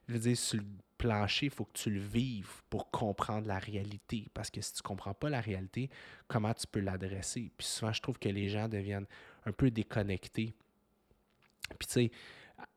[0.08, 0.64] je veux dire, sur le
[1.02, 4.28] plancher, il faut que tu le vives pour comprendre la réalité.
[4.32, 5.90] Parce que si tu ne comprends pas la réalité,
[6.28, 7.50] comment tu peux l'adresser?
[7.58, 9.06] Puis souvent, je trouve que les gens deviennent
[9.44, 10.54] un peu déconnectés.
[11.76, 12.10] Puis tu sais,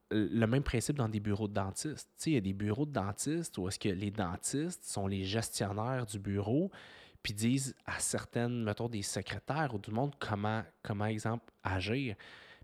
[0.10, 2.10] le même principe dans des bureaux de dentistes.
[2.18, 5.06] Tu sais, il y a des bureaux de dentistes où est-ce que les dentistes sont
[5.06, 6.72] les gestionnaires du bureau,
[7.22, 12.16] puis disent à certaines, mettons, des secrétaires ou du monde comment, comment exemple, agir.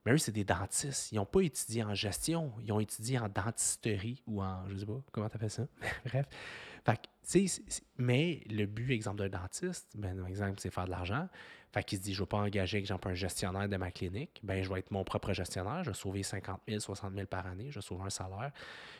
[0.05, 1.11] Mais eux, c'est des dentistes.
[1.11, 4.85] Ils n'ont pas étudié en gestion, ils ont étudié en dentisterie ou en, je sais
[4.85, 5.67] pas, comment tu fait ça?
[6.05, 6.25] Bref.
[6.83, 6.99] Fait
[7.97, 11.27] mais le but, exemple d'un dentiste, ben, exemple, c'est faire de l'argent.
[11.71, 14.41] Fait qu'il se dit, je ne veux pas engager, exemple, un gestionnaire de ma clinique.
[14.43, 15.83] Ben, je vais être mon propre gestionnaire.
[15.83, 17.67] Je vais sauver 50 000, 60 000 par année.
[17.69, 18.51] Je vais sauver un salaire.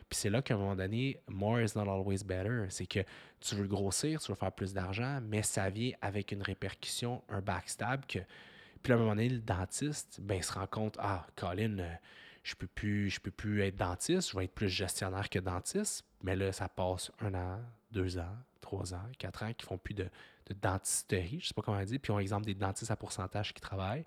[0.09, 2.67] Puis c'est là qu'à un moment donné, more is not always better.
[2.69, 2.99] C'est que
[3.41, 7.41] tu veux grossir, tu veux faire plus d'argent, mais ça vient avec une répercussion, un
[7.41, 8.19] backstab que.
[8.83, 11.93] Puis à un moment donné, le dentiste, ben, se rend compte, ah, Colin, euh,
[12.43, 16.05] je peux plus, je peux plus être dentiste, je vais être plus gestionnaire que dentiste.
[16.23, 17.59] Mais là, ça passe un an,
[17.91, 20.09] deux ans, trois ans, quatre ans qui font plus de,
[20.47, 23.53] de dentisterie, je sais pas comment dire, puis ils ont exemple des dentistes à pourcentage
[23.53, 24.05] qui travaillent.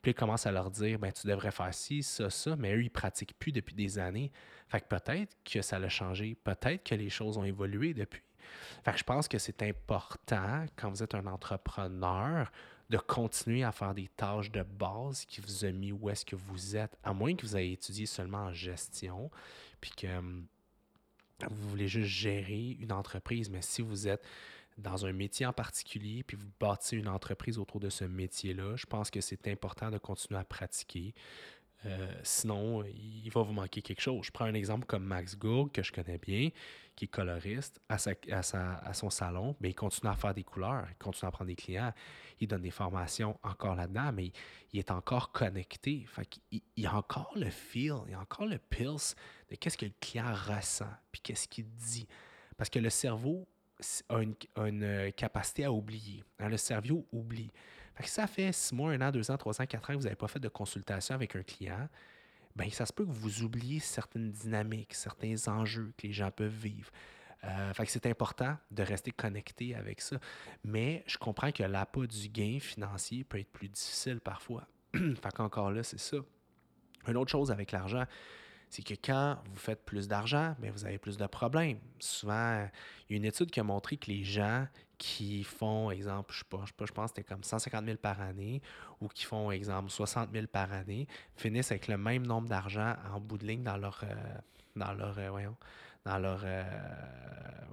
[0.00, 2.82] Puis ils commencent à leur dire ben tu devrais faire ci, ça, ça, mais eux,
[2.82, 4.32] ils pratiquent plus depuis des années.
[4.68, 8.22] Fait que peut-être que ça a changé, peut-être que les choses ont évolué depuis.
[8.84, 12.50] Fait que je pense que c'est important quand vous êtes un entrepreneur
[12.92, 16.36] de continuer à faire des tâches de base qui vous a mis où est-ce que
[16.36, 19.30] vous êtes, à moins que vous ayez étudié seulement en gestion,
[19.80, 20.46] puis que hum,
[21.48, 24.22] vous voulez juste gérer une entreprise, mais si vous êtes
[24.76, 28.84] dans un métier en particulier, puis vous bâtissez une entreprise autour de ce métier-là, je
[28.84, 31.14] pense que c'est important de continuer à pratiquer.
[31.84, 34.26] Euh, sinon, il va vous manquer quelque chose.
[34.26, 36.50] Je prends un exemple comme Max Gould, que je connais bien,
[36.94, 37.96] qui est coloriste, à,
[38.30, 41.56] à, son salon, mais il continue à faire des couleurs, il continue à prendre des
[41.56, 41.92] clients,
[42.40, 44.32] il donne des formations encore là-dedans, mais
[44.72, 46.04] il, est encore connecté.
[46.06, 49.16] Fait il, il, a encore le feel, il a encore le pulse
[49.50, 52.06] de qu'est-ce que le client ressent, puis qu'est-ce qu'il dit.
[52.56, 53.48] Parce que le cerveau
[54.08, 54.22] a
[54.68, 56.22] une, capacité à oublier.
[56.38, 57.50] Hein, le cerveau oublie.
[57.94, 59.98] Fait que ça fait six mois, un an, deux ans, trois ans, quatre ans que
[59.98, 61.88] vous n'avez pas fait de consultation avec un client,
[62.56, 66.50] bien, ça se peut que vous oubliez certaines dynamiques, certains enjeux que les gens peuvent
[66.50, 66.90] vivre.
[67.44, 70.18] Euh, fait que c'est important de rester connecté avec ça.
[70.64, 74.66] Mais je comprends que l'appât du gain financier peut être plus difficile parfois.
[74.94, 76.18] fait qu'encore là, c'est ça.
[77.08, 78.04] Une autre chose avec l'argent,
[78.72, 81.78] c'est que quand vous faites plus d'argent, bien, vous avez plus de problèmes.
[81.98, 82.66] Souvent,
[83.06, 86.38] il y a une étude qui a montré que les gens qui font, exemple, je
[86.38, 88.62] sais pas, je, pense que c'était comme 150 000 par année
[89.02, 91.06] ou qui font, exemple, 60 000 par année,
[91.36, 94.14] finissent avec le même nombre d'argent en bout de ligne dans leur, euh,
[94.74, 96.64] dans leur, euh,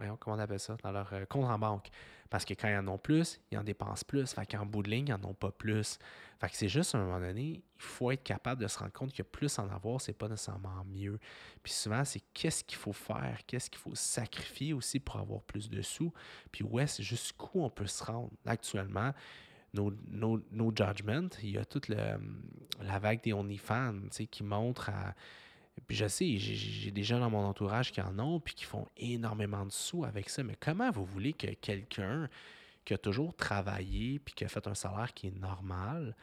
[0.01, 1.89] euh, comment on appelle ça, dans leur compte en banque.
[2.29, 4.33] Parce que quand ils en ont plus, ils en dépensent plus.
[4.33, 5.97] Fait qu'en bout de ligne, ils n'en ont pas plus.
[6.39, 8.93] Fait que c'est juste à un moment donné, il faut être capable de se rendre
[8.93, 11.19] compte que plus en avoir, c'est pas nécessairement mieux.
[11.63, 15.69] Puis souvent, c'est qu'est-ce qu'il faut faire, qu'est-ce qu'il faut sacrifier aussi pour avoir plus
[15.69, 16.13] de sous.
[16.51, 18.29] Puis ouais, c'est jusqu'où on peut se rendre.
[18.45, 19.11] Actuellement,
[19.73, 25.15] nos, nos, judgments, il y a toute la vague des OnlyFans qui montre à
[25.87, 28.87] puis je sais, j'ai des gens dans mon entourage qui en ont, puis qui font
[28.97, 30.43] énormément de sous avec ça.
[30.43, 32.29] Mais comment vous voulez que quelqu'un
[32.85, 36.15] qui a toujours travaillé, puis qui a fait un salaire qui est normal,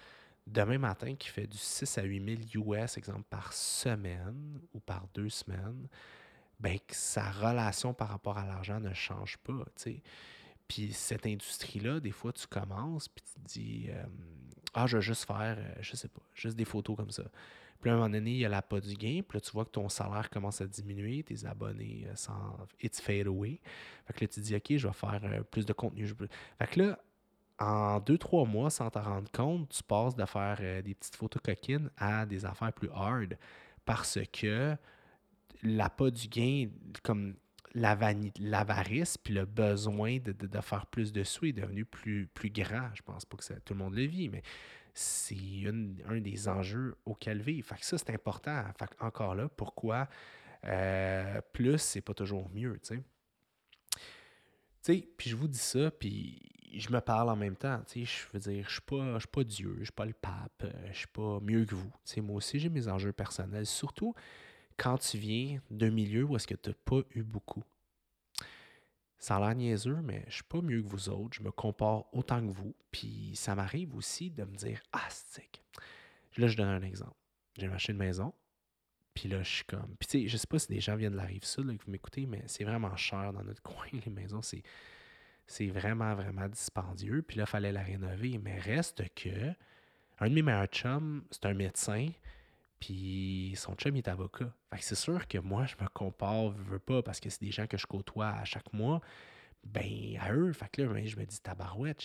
[0.47, 5.07] demain matin, qui fait du 6 à 8 000 US, exemple, par semaine ou par
[5.15, 5.89] deux semaines,
[6.59, 10.03] ben que sa relation par rapport à l'argent ne change pas, tu sais?
[10.69, 14.05] Puis cette industrie-là, des fois, tu commences, puis tu te dis, euh,
[14.77, 17.25] ah, je vais juste faire, euh, je sais pas, juste des photos comme ça.
[17.81, 19.21] Puis à un moment donné, il y a la pas du gain.
[19.27, 23.01] Puis là, tu vois que ton salaire commence à diminuer, tes abonnés euh, sans It's
[23.01, 23.61] fade away.
[24.07, 26.07] Fait que là, tu dis, OK, je vais faire euh, plus de contenu.
[26.59, 26.99] Fait que là,
[27.59, 31.17] en deux, trois mois, sans t'en rendre compte, tu passes de faire euh, des petites
[31.17, 33.37] photos coquines à des affaires plus hard
[33.85, 34.77] parce que
[35.63, 36.69] l'appât du gain,
[37.03, 37.35] comme
[37.75, 42.89] l'avarice, puis le besoin de, faire plus de sous est devenu plus, plus grand.
[42.95, 44.43] Je pense pas que tout le monde le vit, mais
[44.95, 45.67] c'est
[46.09, 47.67] un des enjeux auxquels vivre.
[47.67, 48.65] Fait que ça, c'est important.
[48.79, 50.09] Fait encore là, pourquoi
[50.65, 53.03] euh, plus, c'est pas toujours mieux, tu
[54.83, 55.09] sais.
[55.17, 56.41] puis je vous dis ça, puis
[56.75, 59.77] je me parle en même temps, je veux dire, je suis pas, suis pas Dieu,
[59.79, 61.91] je suis pas le pape, euh, je suis pas mieux que vous.
[62.05, 64.15] Tu sais, moi aussi, j'ai mes enjeux personnels, surtout
[64.77, 67.65] quand tu viens d'un milieu où est-ce que tu n'as pas eu beaucoup.
[69.19, 71.37] Ça a l'air niaiseux, mais je suis pas mieux que vous autres.
[71.37, 72.75] Je me compare autant que vous.
[72.91, 75.49] Puis ça m'arrive aussi de me dire Ah, c'est
[76.37, 77.17] Là, je donne un exemple.
[77.57, 78.35] J'ai acheté une maison.
[79.15, 79.97] Puis là, je suis comme.
[79.99, 81.85] Puis tu sais, je sais pas si des gens viennent de la rive sud que
[81.85, 84.43] vous m'écoutez, mais c'est vraiment cher dans notre coin, les maisons.
[84.43, 84.63] C'est,
[85.47, 87.23] c'est vraiment, vraiment dispendieux.
[87.23, 88.39] Puis là, il fallait la rénover.
[88.39, 89.55] Mais reste que.
[90.19, 92.09] Un de mes meilleurs chums, c'est un médecin.
[92.81, 94.53] Puis son chum est avocat.
[94.71, 97.41] Fait que c'est sûr que moi, je me compare, je veux pas, parce que c'est
[97.41, 99.01] des gens que je côtoie à chaque mois.
[99.65, 102.03] Ben, à eux, fait que là, ben, je me dis, tabarouette,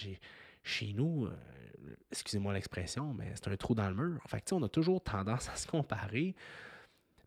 [0.64, 4.22] chez nous, euh, excusez-moi l'expression, mais c'est un trou dans le mur.
[4.28, 6.36] Fait que on a toujours tendance à se comparer,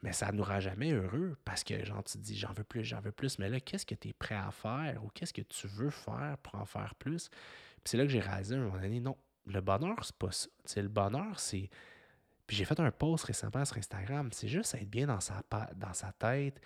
[0.02, 2.64] mais ça ne nous rend jamais heureux parce que, genre, tu te dis, j'en veux
[2.64, 3.38] plus, j'en veux plus.
[3.38, 6.36] Mais là, qu'est-ce que tu es prêt à faire ou qu'est-ce que tu veux faire
[6.42, 7.28] pour en faire plus?
[7.28, 10.30] Puis c'est là que j'ai réalisé à un moment donné, non, le bonheur, c'est pas
[10.30, 10.48] ça.
[10.76, 11.68] le bonheur, c'est
[12.46, 14.28] puis j'ai fait un post récemment sur Instagram.
[14.32, 15.42] C'est juste être bien dans sa,
[15.76, 16.60] dans sa tête,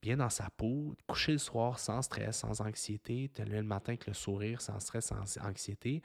[0.00, 3.92] bien dans sa peau, coucher le soir sans stress, sans anxiété, te lever le matin
[3.92, 6.02] avec le sourire, sans stress, sans anxiété.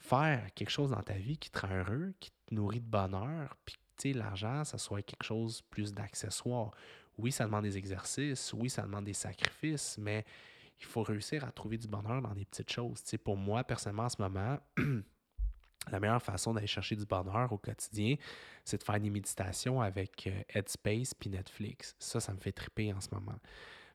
[0.00, 3.56] Faire quelque chose dans ta vie qui te rend heureux, qui te nourrit de bonheur,
[3.64, 6.72] puis que l'argent, ça soit quelque chose plus d'accessoire.
[7.18, 10.24] Oui, ça demande des exercices, oui, ça demande des sacrifices, mais
[10.80, 13.02] il faut réussir à trouver du bonheur dans des petites choses.
[13.22, 14.58] pour moi, personnellement, en ce moment,
[15.92, 18.16] la meilleure façon d'aller chercher du bonheur au quotidien,
[18.64, 21.94] c'est de faire des méditations avec euh, Headspace puis Netflix.
[21.98, 23.38] Ça, ça me fait triper en ce moment.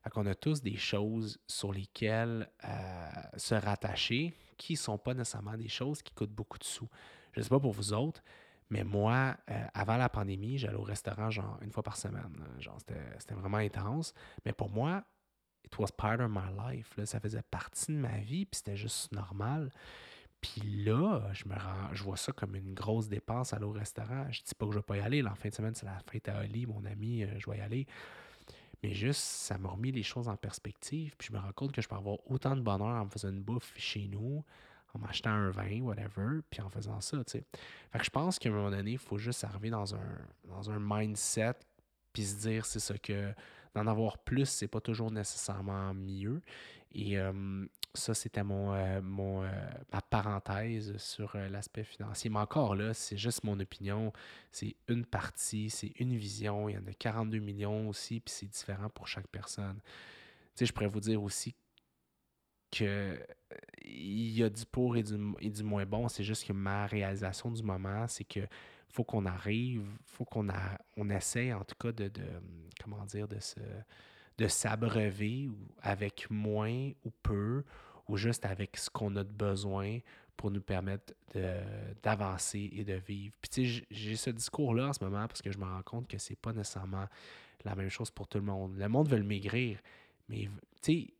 [0.03, 5.13] Fait qu'on a tous des choses sur lesquelles euh, se rattacher qui ne sont pas
[5.13, 6.89] nécessairement des choses qui coûtent beaucoup de sous.
[7.33, 8.23] Je ne sais pas pour vous autres,
[8.69, 12.43] mais moi, euh, avant la pandémie, j'allais au restaurant genre une fois par semaine.
[13.19, 14.13] C'était vraiment intense.
[14.45, 15.03] Mais pour moi,
[15.63, 16.97] it was part of my life.
[17.05, 19.71] Ça faisait partie de ma vie, puis c'était juste normal.
[20.41, 24.25] Puis là, je me rends, je vois ça comme une grosse dépense aller au restaurant.
[24.29, 25.23] Je dis pas que je vais pas y aller.
[25.23, 27.61] en fin de semaine, c'est la fête à Oli, mon ami, euh, je vais y
[27.61, 27.87] aller.
[28.83, 31.15] Mais juste, ça m'a remis les choses en perspective.
[31.17, 33.29] Puis je me rends compte que je peux avoir autant de bonheur en me faisant
[33.29, 34.43] une bouffe chez nous,
[34.93, 37.45] en m'achetant un vin, whatever, puis en faisant ça, tu sais.
[37.91, 40.69] Fait que je pense qu'à un moment donné, il faut juste arriver dans un, dans
[40.69, 41.55] un mindset,
[42.13, 43.33] puis se dire, c'est ça que
[43.73, 46.41] d'en avoir plus, c'est pas toujours nécessairement mieux.
[46.93, 47.65] Et euh,
[47.97, 49.49] ça, c'était mon, euh, mon euh,
[49.91, 52.29] ma parenthèse sur l'aspect financier.
[52.29, 54.13] Mais encore là, c'est juste mon opinion.
[54.51, 56.69] C'est une partie, c'est une vision.
[56.69, 59.79] Il y en a 42 millions aussi, puis c'est différent pour chaque personne.
[60.55, 61.55] Tu sais, je pourrais vous dire aussi
[62.71, 63.19] que
[63.83, 66.07] il y a du pour et du, et du moins bon.
[66.09, 68.41] C'est juste que ma réalisation du moment, c'est que
[68.89, 70.47] faut qu'on arrive, faut qu'on
[70.95, 72.25] on essaie en tout cas de, de
[72.81, 73.59] comment dire, de se
[74.37, 75.49] de s'abreuver
[75.81, 77.63] avec moins ou peu,
[78.07, 79.99] ou juste avec ce qu'on a de besoin
[80.35, 81.13] pour nous permettre
[82.03, 83.33] d'avancer et de vivre.
[83.41, 86.07] Puis tu sais, j'ai ce discours-là en ce moment parce que je me rends compte
[86.07, 87.07] que c'est pas nécessairement
[87.65, 88.77] la même chose pour tout le monde.
[88.77, 89.79] Le monde veut le maigrir,
[90.29, 90.49] mais
[90.81, 91.13] tu sais,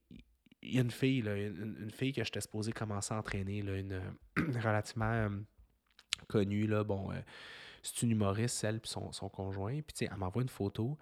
[0.62, 3.78] il y a une fille, là, une, fille que j'étais supposé commencer à entraîner, là,
[3.78, 4.02] une
[4.38, 5.30] relativement euh,
[6.28, 7.19] connue, là, bon, euh,
[7.82, 10.97] c'est une humoriste, elle, puis son, son conjoint, puis tu sais, elle m'envoie une photo,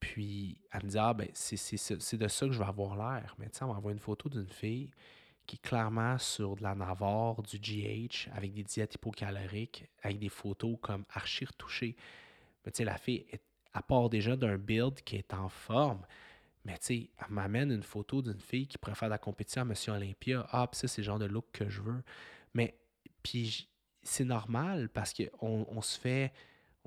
[0.00, 3.34] puis elle me dit Ah, ben, c'est de ça que je vais avoir l'air.
[3.38, 4.90] Mais tu sais, on m'envoie une photo d'une fille
[5.50, 10.28] qui est clairement sur de la Navarre, du GH, avec des diètes hypocaloriques, avec des
[10.28, 11.96] photos comme archi retouchées.
[12.64, 13.26] Mais tu sais, la fille,
[13.72, 16.06] à part déjà d'un build qui est en forme,
[16.64, 19.90] mais tu sais, elle m'amène une photo d'une fille qui préfère la compétition à Monsieur
[19.90, 20.46] Olympia.
[20.52, 22.04] Ah, ça, c'est le genre de look que je veux.
[22.54, 22.78] Mais,
[23.24, 23.68] puis
[24.04, 26.32] c'est normal parce qu'on on se fait,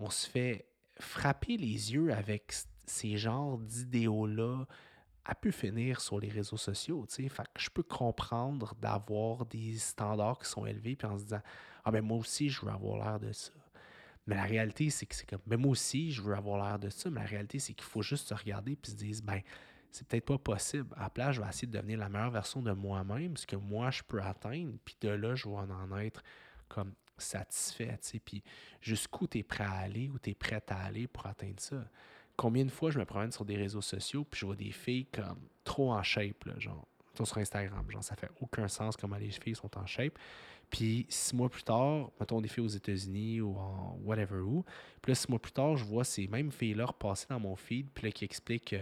[0.09, 0.69] se fait
[1.01, 2.53] frapper les yeux avec
[2.85, 4.65] ces genres d'idéaux-là
[5.25, 7.05] a pu finir sur les réseaux sociaux.
[7.09, 11.41] Fait que je peux comprendre d'avoir des standards qui sont élevés puis en se disant
[11.83, 13.51] Ah ben moi aussi je veux avoir l'air de ça.
[14.25, 16.89] Mais la réalité, c'est que c'est comme ben moi aussi je veux avoir l'air de
[16.89, 19.41] ça, mais la réalité, c'est qu'il faut juste se regarder puis se dire ben
[19.91, 20.87] c'est peut-être pas possible.
[20.97, 23.55] À la place, je vais essayer de devenir la meilleure version de moi-même, ce que
[23.55, 26.23] moi je peux atteindre, puis de là, je vais en être
[26.67, 27.99] comme satisfait.
[28.25, 28.43] Puis
[28.81, 31.85] jusqu'où tu es prêt à aller ou tu es prête à aller pour atteindre ça?
[32.35, 35.05] Combien de fois je me promène sur des réseaux sociaux puis je vois des filles
[35.05, 36.87] comme trop en shape, là, genre
[37.23, 37.85] sur Instagram.
[37.89, 40.17] Genre, ça fait aucun sens comment les filles sont en shape.
[40.69, 44.65] Puis six mois plus tard, mettons des filles aux États-Unis ou en whatever où.
[45.01, 47.87] Puis là, six mois plus tard, je vois ces mêmes filles-là repasser dans mon feed,
[47.93, 48.75] puis là, qui expliquent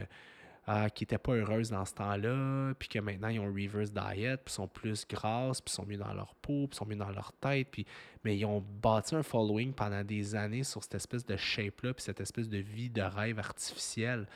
[0.72, 3.92] euh, qu'ils n'étaient pas heureuses dans ce temps-là, puis que maintenant, ils ont un reverse
[3.92, 7.10] diet, puis sont plus grasses, puis sont mieux dans leur peau, puis sont mieux dans
[7.10, 7.68] leur tête.
[7.72, 7.86] Puis...
[8.24, 12.04] Mais ils ont bâti un following pendant des années sur cette espèce de shape-là, puis
[12.04, 14.28] cette espèce de vie de rêve artificiel.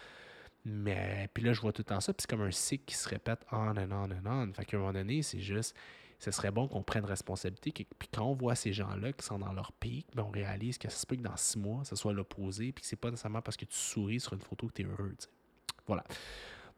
[0.65, 2.95] Mais puis là, je vois tout le temps ça, puis c'est comme un cycle qui
[2.95, 4.53] se répète on and on and on.
[4.53, 5.75] Fait qu'à un moment donné, c'est juste,
[6.17, 7.71] ce serait bon qu'on prenne responsabilité.
[7.71, 10.89] Puis quand on voit ces gens-là qui sont dans leur pic, ben on réalise que
[10.89, 13.43] ça se peut que dans six mois, ce soit l'opposé, puis que c'est pas nécessairement
[13.43, 15.15] parce que tu souris sur une photo que tu es heureux.
[15.87, 16.03] Voilà.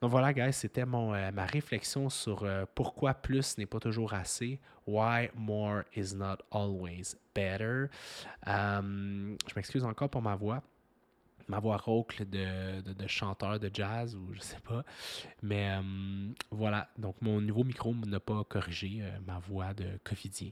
[0.01, 4.13] Donc voilà, guys, c'était mon, euh, ma réflexion sur euh, pourquoi plus n'est pas toujours
[4.13, 4.59] assez.
[4.85, 7.87] Why more is not always better.
[8.47, 10.61] Euh, je m'excuse encore pour ma voix
[11.47, 14.83] ma voix rauque de, de, chanteur de jazz ou je sais pas.
[15.41, 20.49] Mais euh, voilà, donc mon nouveau micro n'a pas corrigé euh, ma voix de covidien.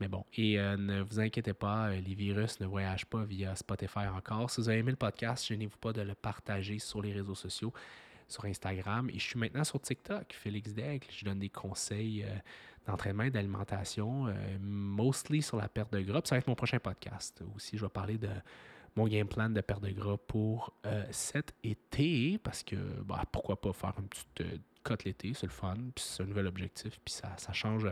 [0.00, 4.06] Mais bon, et euh, ne vous inquiétez pas, les virus ne voyagent pas via Spotify
[4.14, 4.50] encore.
[4.50, 7.34] Si vous avez aimé le podcast, je vous pas de le partager sur les réseaux
[7.34, 7.72] sociaux,
[8.26, 9.10] sur Instagram.
[9.10, 11.06] Et je suis maintenant sur TikTok, Félix Daigle.
[11.10, 12.24] Je donne des conseils
[12.86, 16.22] d'entraînement et d'alimentation, mostly sur la perte de gras.
[16.24, 17.42] ça va être mon prochain podcast.
[17.54, 18.28] Aussi, je vais parler de
[19.00, 23.58] mon game plan de perte de gras pour euh, cet été parce que bah, pourquoi
[23.58, 26.98] pas faire une petite euh, cote l'été, c'est le fun, puis c'est un nouvel objectif,
[27.04, 27.86] puis ça, ça change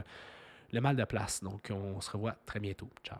[0.72, 1.42] le mal de place.
[1.42, 2.90] Donc on se revoit très bientôt.
[3.02, 3.18] Ciao.